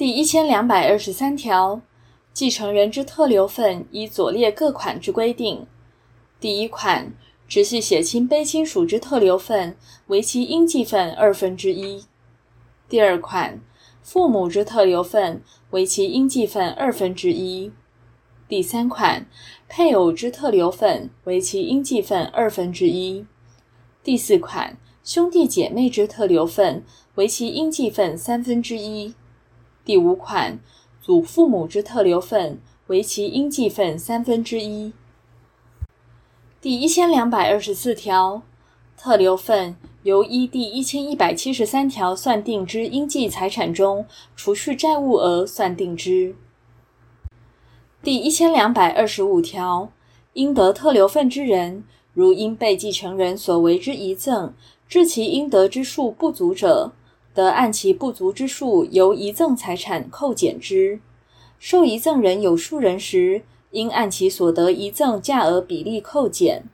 [0.00, 1.82] 第一千两百二十三条，
[2.32, 5.66] 继承人之特留份依左列各款之规定：
[6.40, 7.12] 第一款，
[7.46, 9.76] 直系血亲卑亲属之特留份，
[10.06, 12.06] 为其应继份二分之一；
[12.88, 13.60] 第二款，
[14.02, 15.42] 父母之特留份，
[15.72, 17.70] 为其应继份二分之一；
[18.48, 19.26] 第三款，
[19.68, 23.26] 配偶之特留份，为其应继份二分之一；
[24.02, 26.82] 第四款，兄弟姐妹之特留份，
[27.16, 29.12] 为其应继份三分之一。
[29.90, 30.60] 第五款，
[31.02, 34.92] 祖父母之特留份，为其应继份三分之一。
[36.60, 38.42] 第一千两百二十四条，
[38.96, 39.74] 特留份
[40.04, 44.06] 由依第一千一百七十三条算定之应继财产中，
[44.36, 46.36] 除去债务额算定之。
[48.00, 49.90] 第一千两百二十五条，
[50.34, 51.82] 应得特留份之人，
[52.14, 54.54] 如因被继承人所为之遗赠，
[54.86, 56.92] 致其应得之数不足者，
[57.32, 61.00] 得按其不足之数由遗赠财产扣减之，
[61.58, 66.64] 受遗赠人有数人时，应按其所得遗赠价额比例扣减。